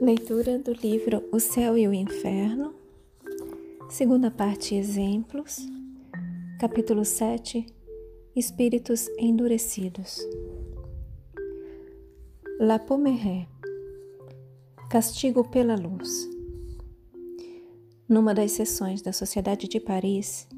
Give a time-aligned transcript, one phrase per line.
[0.00, 2.72] Leitura do livro O Céu e o Inferno,
[3.90, 5.58] segunda parte Exemplos,
[6.58, 7.66] capítulo 7
[8.34, 10.26] Espíritos endurecidos.
[12.58, 13.46] La Pomeré
[14.88, 16.26] Castigo pela Luz.
[18.08, 20.48] Numa das sessões da Sociedade de Paris,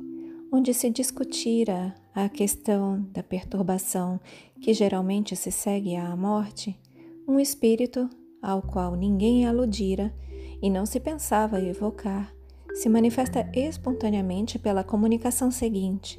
[0.53, 4.21] onde se discutira a questão da perturbação
[4.61, 6.79] que geralmente se segue à morte,
[7.27, 8.09] um espírito
[8.43, 10.13] ao qual ninguém aludira
[10.61, 12.35] e não se pensava evocar,
[12.75, 16.19] se manifesta espontaneamente pela comunicação seguinte.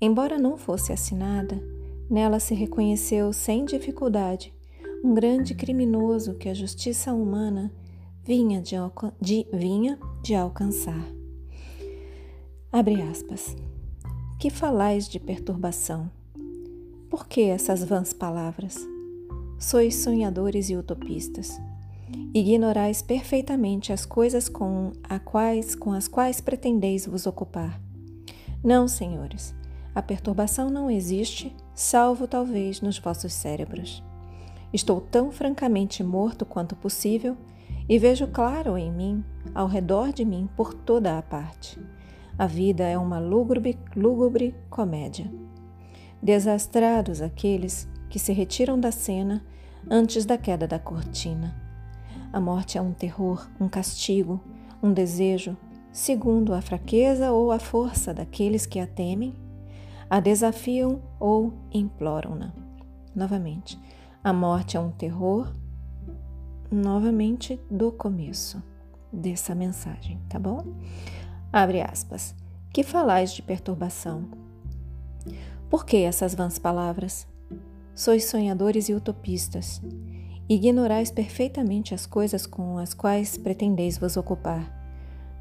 [0.00, 1.60] Embora não fosse assinada,
[2.08, 4.54] nela se reconheceu sem dificuldade
[5.02, 7.70] um grande criminoso que a justiça humana
[8.22, 8.76] vinha de,
[9.20, 11.06] de, vinha de alcançar.
[12.72, 13.54] Abre aspas.
[14.40, 16.10] Que falais de perturbação?
[17.08, 18.93] Por que essas vãs palavras?
[19.66, 21.58] Sois sonhadores e utopistas.
[22.34, 27.80] Ignorais perfeitamente as coisas com, a quais, com as quais pretendeis vos ocupar.
[28.62, 29.54] Não, senhores,
[29.94, 34.04] a perturbação não existe, salvo talvez nos vossos cérebros.
[34.70, 37.34] Estou tão francamente morto quanto possível
[37.88, 41.80] e vejo claro em mim, ao redor de mim, por toda a parte.
[42.38, 45.32] A vida é uma lúgubre, lúgubre comédia.
[46.22, 49.44] Desastrados aqueles que se retiram da cena
[49.90, 51.52] antes da queda da cortina.
[52.32, 54.40] A morte é um terror, um castigo,
[54.80, 55.56] um desejo,
[55.90, 59.34] segundo a fraqueza ou a força daqueles que a temem,
[60.08, 62.52] a desafiam ou imploram-na.
[63.16, 63.76] Novamente,
[64.22, 65.52] a morte é um terror,
[66.70, 68.62] novamente do começo
[69.12, 70.62] dessa mensagem, tá bom?
[71.52, 72.32] Abre aspas.
[72.72, 74.28] Que falais de perturbação?
[75.68, 77.26] Por que essas vãs palavras?
[77.94, 79.80] Sois sonhadores e utopistas.
[80.48, 84.68] Ignorais perfeitamente as coisas com as quais pretendeis vos ocupar.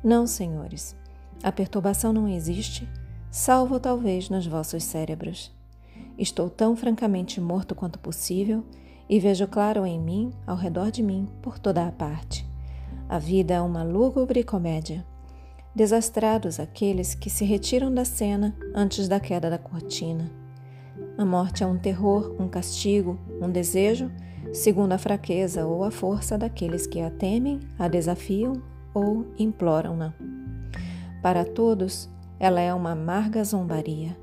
[0.04, 0.96] Não, senhores.
[1.42, 2.88] A perturbação não existe,
[3.32, 5.52] salvo talvez nos vossos cérebros.
[6.16, 8.64] Estou tão francamente morto quanto possível
[9.10, 12.48] e vejo claro em mim, ao redor de mim, por toda a parte.
[13.10, 15.04] A vida é uma lúgubre comédia.
[15.76, 20.43] Desastrados aqueles que se retiram da cena antes da queda da cortina.
[21.16, 24.12] A morte é um terror, um castigo, um desejo,
[24.52, 28.62] segundo a fraqueza ou a força daqueles que a temem, a desafiam
[28.96, 30.14] ou imploram-na.
[31.22, 32.10] Para todos,
[32.40, 34.18] ela é uma amarga zombaria.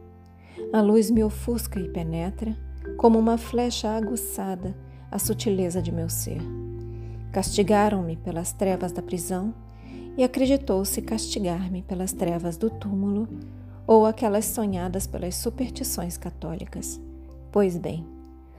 [0.72, 2.56] A luz me ofusca e penetra,
[2.96, 4.76] como uma flecha aguçada,
[5.10, 6.40] a sutileza de meu ser.
[7.30, 9.54] Castigaram-me pelas trevas da prisão
[10.16, 13.28] e acreditou-se castigar-me pelas trevas do túmulo
[13.90, 17.00] ou aquelas sonhadas pelas superstições católicas.
[17.50, 18.06] Pois bem,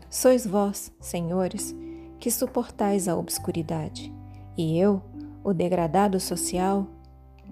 [0.09, 1.73] sois vós, senhores,
[2.19, 4.13] que suportais a obscuridade,
[4.57, 5.01] e eu,
[5.41, 6.85] o degradado social,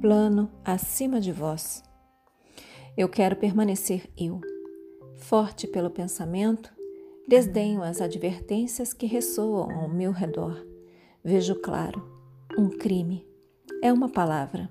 [0.01, 1.81] plano acima de vós.
[2.97, 4.41] Eu quero permanecer eu,
[5.15, 6.73] forte pelo pensamento,
[7.29, 10.67] desdenho as advertências que ressoam ao meu redor.
[11.23, 12.03] Vejo claro,
[12.57, 13.25] um crime
[13.81, 14.69] é uma palavra.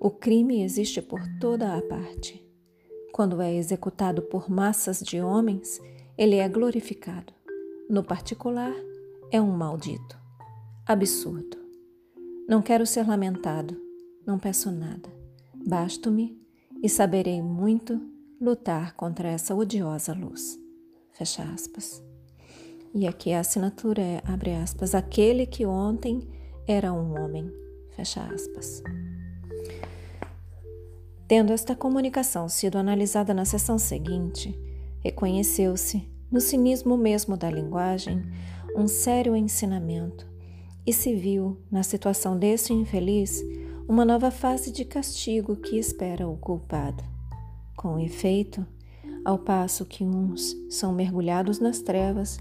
[0.00, 2.44] O crime existe por toda a parte.
[3.12, 5.80] Quando é executado por massas de homens,
[6.16, 7.32] ele é glorificado.
[7.90, 8.74] No particular,
[9.32, 10.16] é um maldito.
[10.86, 11.58] Absurdo.
[12.48, 13.76] Não quero ser lamentado,
[14.26, 15.08] não peço nada.
[15.54, 16.40] Basto-me
[16.82, 18.00] e saberei muito
[18.40, 20.58] lutar contra essa odiosa luz.
[21.12, 22.02] Fecha aspas.
[22.94, 26.20] E aqui a assinatura é, abre aspas, aquele que ontem
[26.66, 27.50] era um homem.
[27.96, 28.82] Fecha aspas.
[31.28, 34.58] Tendo esta comunicação sido analisada na sessão seguinte,
[35.00, 38.22] reconheceu-se, no cinismo mesmo da linguagem,
[38.74, 40.26] um sério ensinamento
[40.86, 43.44] e se viu, na situação desse infeliz,
[43.86, 47.04] uma nova fase de castigo que espera o culpado.
[47.76, 48.66] Com efeito,
[49.22, 52.38] ao passo que uns são mergulhados nas trevas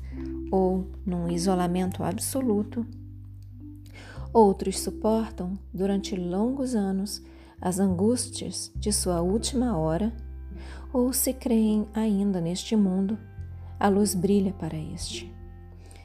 [0.50, 2.86] ou num isolamento absoluto,
[4.33, 7.24] Outros suportam durante longos anos
[7.62, 10.13] as angústias de sua última hora,
[10.94, 13.18] ou se creem ainda neste mundo,
[13.80, 15.31] a luz brilha para este.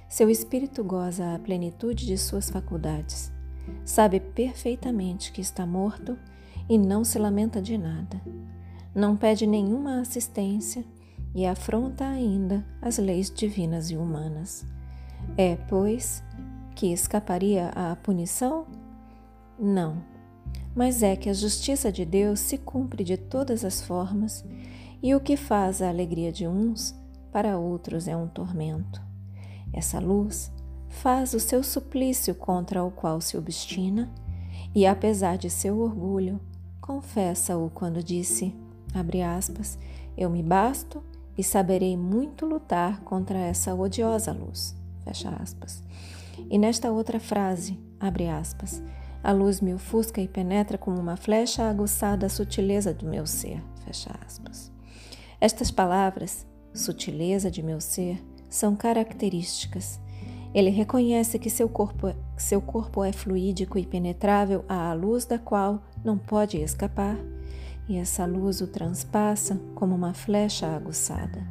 [0.09, 3.33] Seu espírito goza a plenitude de suas faculdades,
[3.85, 6.19] sabe perfeitamente que está morto
[6.69, 8.21] e não se lamenta de nada.
[8.95, 10.85] Não pede nenhuma assistência
[11.35, 14.67] e afronta ainda as leis divinas e humanas.
[15.37, 16.23] É, pois,
[16.75, 18.67] que escaparia à punição?
[19.59, 20.03] Não,
[20.75, 24.45] mas é que a justiça de Deus se cumpre de todas as formas
[25.03, 26.95] e o que faz a alegria de uns,
[27.31, 29.03] para outros é um tormento.
[29.73, 30.53] Essa luz
[30.89, 34.13] faz o seu suplício contra o qual se obstina,
[34.75, 36.41] e apesar de seu orgulho,
[36.81, 38.55] confessa-o quando disse,
[39.37, 39.79] aspas,
[40.17, 41.03] eu me basto
[41.37, 45.83] e saberei muito lutar contra essa odiosa luz, fecha aspas.
[46.51, 48.83] E nesta outra frase, abre aspas,
[49.23, 53.63] a luz me ofusca e penetra como uma flecha aguçada a sutileza do meu ser,
[53.85, 54.73] fecha aspas.
[55.41, 60.01] Estas palavras, sutileza de meu ser, são características
[60.55, 65.83] ele reconhece que seu corpo, seu corpo é fluídico e penetrável à luz da qual
[66.05, 67.17] não pode escapar,
[67.89, 71.43] e essa luz o transpassa como uma flecha aguçada.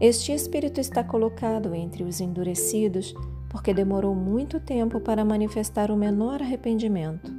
[0.00, 3.14] Este espírito está colocado entre os endurecidos
[3.52, 7.30] porque demorou muito tempo para manifestar o menor arrependimento.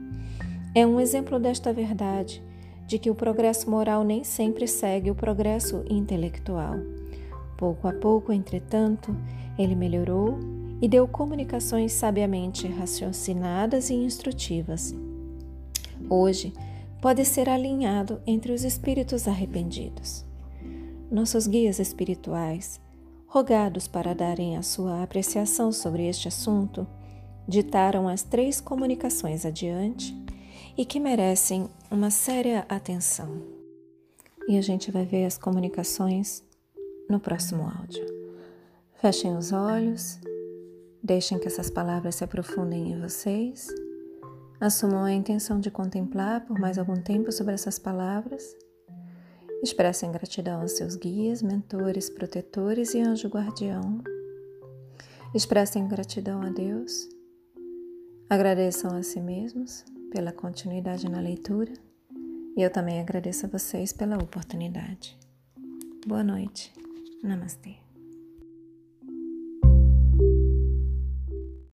[0.76, 2.42] É um exemplo desta verdade,
[2.86, 6.76] de que o progresso moral nem sempre segue o progresso intelectual.
[7.58, 9.16] Pouco a pouco, entretanto,
[9.58, 10.38] ele melhorou
[10.80, 14.94] e deu comunicações sabiamente raciocinadas e instrutivas.
[16.10, 16.54] Hoje,
[17.02, 20.26] pode ser alinhado entre os espíritos arrependidos.
[21.10, 22.80] Nossos guias espirituais,
[23.34, 26.86] rogados para darem a sua apreciação sobre este assunto,
[27.48, 30.16] ditaram as três comunicações adiante
[30.78, 33.42] e que merecem uma séria atenção.
[34.48, 36.44] E a gente vai ver as comunicações
[37.10, 38.06] no próximo áudio.
[39.02, 40.20] Fechem os olhos,
[41.02, 43.68] deixem que essas palavras se aprofundem em vocês.
[44.62, 48.56] Assumam a intenção de contemplar por mais algum tempo sobre essas palavras.
[49.64, 54.04] Expressem gratidão aos seus guias, mentores, protetores e anjo guardião.
[55.34, 57.08] Expressem gratidão a Deus.
[58.30, 61.72] Agradeçam a si mesmos pela continuidade na leitura
[62.58, 65.18] e eu também agradeço a vocês pela oportunidade.
[66.06, 66.74] Boa noite.
[67.24, 67.83] Namastê.